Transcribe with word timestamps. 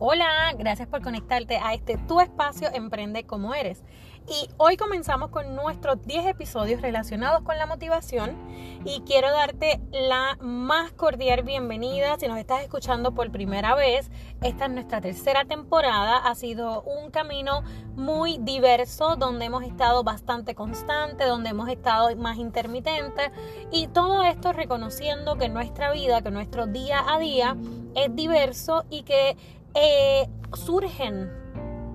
Hola, 0.00 0.52
gracias 0.58 0.88
por 0.88 1.02
conectarte 1.02 1.56
a 1.56 1.72
este 1.72 1.96
tu 1.96 2.20
espacio 2.20 2.68
Emprende 2.74 3.24
como 3.24 3.54
eres. 3.54 3.84
Y 4.26 4.48
hoy 4.56 4.76
comenzamos 4.76 5.30
con 5.30 5.54
nuestros 5.54 6.02
10 6.04 6.26
episodios 6.26 6.82
relacionados 6.82 7.42
con 7.42 7.58
la 7.58 7.66
motivación 7.66 8.36
y 8.84 9.02
quiero 9.02 9.30
darte 9.30 9.80
la 9.92 10.36
más 10.40 10.90
cordial 10.92 11.44
bienvenida 11.44 12.18
si 12.18 12.26
nos 12.26 12.38
estás 12.38 12.62
escuchando 12.62 13.14
por 13.14 13.30
primera 13.30 13.76
vez. 13.76 14.10
Esta 14.42 14.64
es 14.64 14.72
nuestra 14.72 15.00
tercera 15.00 15.44
temporada, 15.44 16.16
ha 16.16 16.34
sido 16.34 16.82
un 16.82 17.12
camino 17.12 17.62
muy 17.94 18.38
diverso 18.38 19.14
donde 19.14 19.44
hemos 19.44 19.62
estado 19.62 20.02
bastante 20.02 20.56
constante, 20.56 21.24
donde 21.24 21.50
hemos 21.50 21.68
estado 21.68 22.16
más 22.16 22.38
intermitente 22.38 23.30
y 23.70 23.86
todo 23.86 24.24
esto 24.24 24.52
reconociendo 24.52 25.36
que 25.36 25.48
nuestra 25.48 25.92
vida, 25.92 26.20
que 26.20 26.32
nuestro 26.32 26.66
día 26.66 27.04
a 27.06 27.20
día 27.20 27.56
es 27.94 28.14
diverso 28.16 28.84
y 28.90 29.02
que 29.02 29.36
eh, 29.74 30.28
surgen 30.52 31.30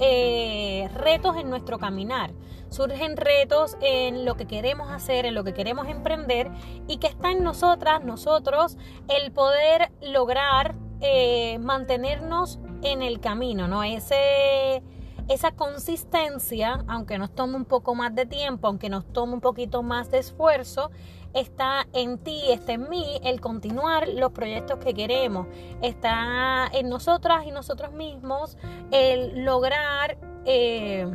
eh, 0.02 0.90
retos 0.94 1.36
en 1.36 1.50
nuestro 1.50 1.78
caminar, 1.78 2.32
surgen 2.70 3.18
retos 3.18 3.78
en 3.82 4.26
lo 4.26 4.36
que 4.36 4.46
queremos 4.46 4.90
hacer, 4.92 5.26
en 5.26 5.36
lo 5.36 5.44
que 5.44 5.54
queremos 5.54 5.88
emprender 5.88 6.52
y 6.88 6.98
que 6.98 7.08
está 7.08 7.32
en 7.32 7.44
nosotras, 7.44 8.04
nosotros, 8.04 8.78
el 9.08 9.32
poder 9.32 9.92
lograr 10.02 10.76
eh, 11.02 11.60
mantenernos 11.60 12.60
en 12.82 13.02
el 13.02 13.20
camino, 13.20 13.68
¿no? 13.68 13.84
Ese, 13.84 14.84
esa 15.28 15.52
consistencia, 15.52 16.84
aunque 16.88 17.18
nos 17.18 17.36
tome 17.36 17.56
un 17.56 17.66
poco 17.66 17.94
más 17.94 18.16
de 18.16 18.26
tiempo, 18.26 18.68
aunque 18.68 18.90
nos 18.90 19.06
tome 19.12 19.34
un 19.34 19.42
poquito 19.42 19.84
más 19.84 20.12
de 20.12 20.20
esfuerzo, 20.20 20.92
está 21.34 21.88
en 21.94 22.18
ti, 22.18 22.42
está 22.50 22.74
en 22.74 22.90
mí 22.90 23.20
el 23.24 23.40
continuar 23.42 24.08
los 24.08 24.32
proyectos 24.32 24.80
que 24.80 24.94
queremos. 24.94 25.48
Está 25.82 26.68
en 26.74 26.90
nosotras 26.90 27.46
y 27.46 27.52
nosotros 27.52 27.92
mismos 27.94 28.58
el 28.92 29.46
lograr 29.46 30.18
eh, 30.46 31.10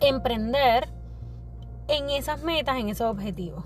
emprender 0.00 0.88
en 1.88 2.10
esas 2.10 2.42
metas, 2.42 2.78
en 2.78 2.88
esos 2.88 3.10
objetivos. 3.10 3.64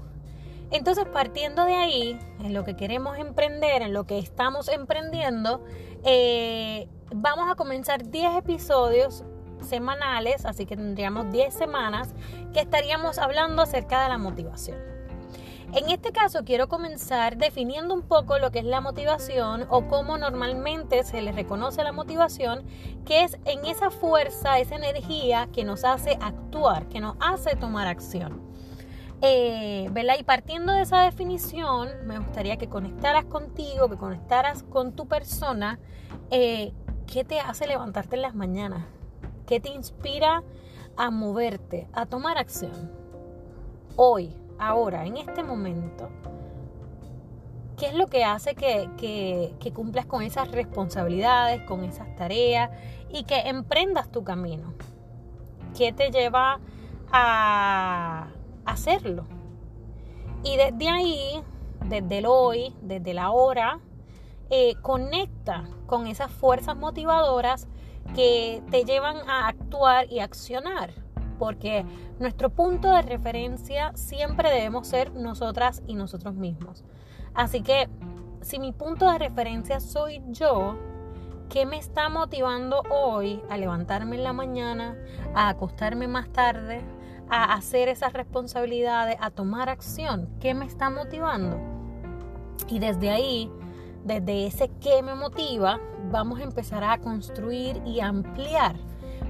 Entonces, 0.71 1.05
partiendo 1.13 1.65
de 1.65 1.75
ahí, 1.75 2.19
en 2.41 2.55
lo 2.55 2.65
que 2.65 2.77
queremos 2.77 3.19
emprender, 3.19 3.83
en 3.83 3.93
lo 3.93 4.05
que 4.05 4.19
estamos 4.19 4.69
emprendiendo, 4.69 5.63
eh, 6.03 6.89
vamos 7.15 7.51
a 7.51 7.57
comenzar 7.57 8.09
10 8.09 8.37
episodios 8.37 9.23
semanales, 9.61 10.47
así 10.47 10.65
que 10.65 10.77
tendríamos 10.77 11.31
10 11.31 11.53
semanas 11.53 12.15
que 12.55 12.61
estaríamos 12.61 13.19
hablando 13.19 13.61
acerca 13.63 14.03
de 14.03 14.09
la 14.09 14.19
motivación. 14.19 14.79
En 15.75 15.89
este 15.89 16.13
caso 16.13 16.45
quiero 16.45 16.69
comenzar 16.69 17.39
definiendo 17.39 17.95
un 17.95 18.03
poco 18.03 18.39
lo 18.39 18.51
que 18.51 18.59
es 18.59 18.65
la 18.67 18.83
motivación 18.83 19.67
o 19.71 19.89
cómo 19.89 20.19
normalmente 20.19 21.03
se 21.03 21.23
le 21.23 21.33
reconoce 21.33 21.83
la 21.83 21.93
motivación, 21.93 22.63
que 23.07 23.25
es 23.25 23.39
en 23.47 23.65
esa 23.65 23.91
fuerza, 23.91 24.59
esa 24.59 24.77
energía 24.77 25.49
que 25.51 25.65
nos 25.65 25.85
hace 25.85 26.19
actuar, 26.21 26.89
que 26.89 27.01
nos 27.01 27.17
hace 27.21 27.57
tomar 27.57 27.87
acción. 27.87 28.43
Eh, 29.23 29.91
Y 30.19 30.25
partiendo 30.25 30.75
de 30.75 30.83
esa 30.83 31.05
definición, 31.05 31.89
me 32.05 32.19
gustaría 32.19 32.59
que 32.59 32.69
conectaras 32.69 33.25
contigo, 33.25 33.89
que 33.89 33.97
conectaras 33.97 34.65
con 34.65 34.93
tu 34.93 35.09
persona. 35.09 35.79
Eh, 36.31 36.75
¿Qué 37.07 37.25
te 37.25 37.41
hace 37.41 37.67
levantarte 37.67 38.17
en 38.17 38.23
las 38.23 38.35
mañanas? 38.35 38.85
¿Qué 39.47 39.59
te 39.59 39.71
inspira 39.71 40.43
a 40.99 41.11
moverte, 41.11 41.89
a 41.95 42.05
tomar 42.05 42.37
acción? 42.37 42.93
Hoy, 43.97 44.37
ahora, 44.63 45.05
en 45.05 45.17
este 45.17 45.43
momento, 45.43 46.09
¿qué 47.77 47.87
es 47.87 47.95
lo 47.95 48.07
que 48.07 48.25
hace 48.25 48.55
que, 48.55 49.73
cumplas 49.75 50.07
con 50.07 50.23
esas 50.23 50.51
responsabilidades, 50.53 51.63
con 51.63 51.85
esas 51.85 52.15
tareas 52.15 52.71
y 53.11 53.25
que 53.25 53.41
emprendas 53.41 54.11
tu 54.11 54.23
camino? 54.23 54.75
¿Qué 55.77 55.93
te 55.93 56.11
lleva 56.11 56.61
a 57.11 58.29
hacerlo? 58.65 59.25
Y 60.45 60.57
desde 60.57 60.89
ahí, 60.89 61.43
desde 61.87 62.19
el 62.19 62.27
hoy, 62.27 62.75
desde 62.83 63.15
la 63.15 63.31
hora, 63.31 63.81
eh, 64.51 64.77
conecta 64.81 65.65
con 65.87 66.07
esas 66.07 66.31
fuerzas 66.31 66.77
motivadoras 66.77 67.67
que 68.15 68.63
te 68.71 68.85
llevan 68.85 69.29
a 69.29 69.49
actuar 69.49 70.07
y 70.13 70.21
accionar 70.21 71.02
porque 71.43 71.85
nuestro 72.21 72.51
punto 72.51 72.89
de 72.93 73.03
referencia 73.03 73.91
siempre 73.97 74.49
debemos 74.49 74.87
ser 74.87 75.13
nosotras 75.13 75.83
y 75.89 75.97
nosotros 75.97 76.37
mismos. 76.37 76.85
Así 77.35 77.63
que 77.63 77.89
si 78.43 78.61
mi 78.61 78.71
punto 78.71 79.11
de 79.11 79.19
referencia 79.19 79.81
soy 79.81 80.23
yo, 80.29 80.77
¿qué 81.49 81.67
me 81.67 81.79
está 81.79 82.09
motivando 82.09 82.85
hoy 82.91 83.43
a 83.51 83.59
levantarme 83.59 84.15
en 84.15 84.23
la 84.23 84.33
mañana, 84.33 84.97
a 85.35 85.49
acostarme 85.49 86.07
más 86.07 86.29
tarde, 86.29 86.81
a 87.29 87.55
hacer 87.55 87.89
esas 87.89 88.13
responsabilidades, 88.13 89.17
a 89.21 89.31
tomar 89.31 89.69
acción? 89.69 90.29
¿Qué 90.39 90.55
me 90.55 90.65
está 90.65 90.91
motivando? 90.91 91.59
Y 92.69 92.79
desde 92.79 93.11
ahí, 93.11 93.51
desde 94.05 94.47
ese 94.47 94.71
qué 94.81 95.03
me 95.03 95.17
motiva, 95.17 95.81
vamos 96.09 96.39
a 96.39 96.45
empezar 96.45 96.85
a 96.85 96.99
construir 96.99 97.83
y 97.85 97.99
ampliar 97.99 98.77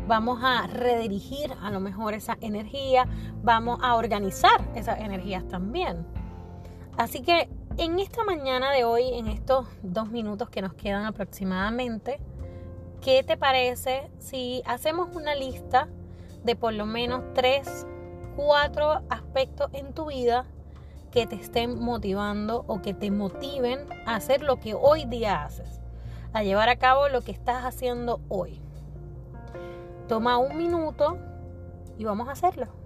vamos 0.06 0.41
a 0.42 0.66
redirigir 0.66 1.53
a 1.62 1.70
lo 1.70 1.80
mejor 1.80 2.14
esa 2.14 2.36
energía, 2.41 3.06
vamos 3.42 3.78
a 3.82 3.97
organizar 3.97 4.60
esas 4.75 5.00
energías 5.00 5.47
también. 5.48 6.06
Así 6.97 7.22
que 7.22 7.48
en 7.78 7.98
esta 7.98 8.25
mañana 8.25 8.70
de 8.70 8.84
hoy, 8.84 9.14
en 9.14 9.28
estos 9.28 9.66
dos 9.82 10.10
minutos 10.10 10.50
que 10.50 10.60
nos 10.60 10.75
quedan 10.75 11.06
aproximadamente, 11.06 12.20
¿qué 13.00 13.22
te 13.22 13.36
parece 13.36 14.10
si 14.19 14.62
hacemos 14.66 15.14
una 15.16 15.34
lista 15.34 15.88
de 16.44 16.54
por 16.56 16.75
lo 16.75 16.84
menos 16.86 17.22
tres, 17.34 17.86
cuatro 18.36 19.02
aspectos 19.08 19.70
en 19.72 19.94
tu 19.94 20.06
vida 20.06 20.44
que 21.10 21.26
te 21.26 21.36
estén 21.36 21.78
motivando 21.82 22.64
o 22.66 22.82
que 22.82 22.94
te 22.94 23.10
motiven 23.10 23.86
a 24.06 24.16
hacer 24.16 24.42
lo 24.42 24.60
que 24.60 24.75
hoy 24.75 25.04
día 25.04 25.44
haces, 25.44 25.81
a 26.32 26.42
llevar 26.42 26.69
a 26.69 26.76
cabo 26.76 27.08
lo 27.08 27.22
que 27.22 27.32
estás 27.32 27.64
haciendo 27.64 28.20
hoy? 28.28 28.60
Toma 30.12 30.37
un 30.37 30.59
minuto 30.59 31.17
y 31.97 32.05
vamos 32.05 32.28
a 32.28 32.33
hacerlo. 32.33 32.81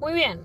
Muy 0.00 0.14
bien. 0.14 0.40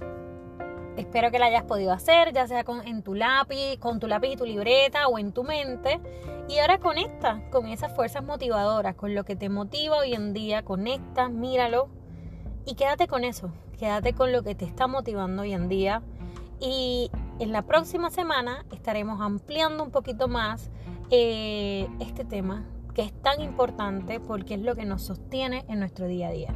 Espero 0.98 1.32
que 1.32 1.40
la 1.40 1.46
hayas 1.46 1.64
podido 1.64 1.94
hacer, 1.94 2.34
ya 2.34 2.46
sea 2.46 2.64
con, 2.64 2.86
en 2.86 3.04
tu 3.04 3.16
lápiz, 3.16 3.78
con 3.80 4.00
tu 4.00 4.08
lápiz 4.08 4.34
y 4.34 4.36
tu 4.36 4.46
libreta 4.46 5.08
o 5.08 5.18
en 5.18 5.32
tu 5.32 5.44
mente. 5.44 6.00
Y 6.50 6.60
ahora 6.60 6.78
conecta 6.80 7.42
con 7.52 7.68
esas 7.68 7.94
fuerzas 7.96 8.24
motivadoras, 8.24 8.96
con 8.96 9.16
lo 9.16 9.24
que 9.24 9.36
te 9.36 9.50
motiva 9.50 9.98
hoy 9.98 10.14
en 10.14 10.34
día. 10.34 10.64
Conecta, 10.64 11.30
míralo 11.30 11.88
y 12.66 12.76
quédate 12.76 13.08
con 13.08 13.24
eso. 13.24 13.52
Quédate 13.80 14.14
con 14.14 14.32
lo 14.32 14.44
que 14.44 14.56
te 14.56 14.66
está 14.66 14.88
motivando 14.88 15.44
hoy 15.44 15.54
en 15.54 15.70
día. 15.70 16.02
Y 16.60 17.10
en 17.40 17.52
la 17.52 17.62
próxima 17.62 18.10
semana 18.10 18.66
estaremos 18.72 19.22
ampliando 19.22 19.84
un 19.84 19.92
poquito 19.92 20.28
más 20.28 20.70
eh, 21.12 21.88
este 22.00 22.26
tema 22.26 22.66
que 22.94 23.04
es 23.04 23.14
tan 23.22 23.42
importante 23.42 24.20
porque 24.20 24.56
es 24.56 24.62
lo 24.62 24.76
que 24.76 24.86
nos 24.86 25.02
sostiene 25.02 25.66
en 25.68 25.80
nuestro 25.80 26.08
día 26.08 26.30
a 26.30 26.32
día. 26.32 26.54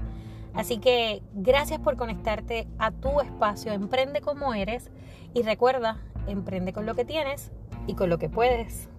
Así 0.53 0.79
que 0.79 1.21
gracias 1.33 1.79
por 1.79 1.95
conectarte 1.95 2.67
a 2.79 2.91
tu 2.91 3.21
espacio, 3.21 3.71
emprende 3.71 4.21
como 4.21 4.53
eres 4.53 4.89
y 5.33 5.43
recuerda, 5.43 6.01
emprende 6.27 6.73
con 6.73 6.85
lo 6.85 6.95
que 6.95 7.05
tienes 7.05 7.51
y 7.87 7.93
con 7.93 8.09
lo 8.09 8.17
que 8.17 8.29
puedes. 8.29 8.89